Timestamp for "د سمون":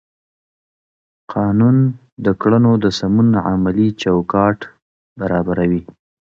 2.83-3.29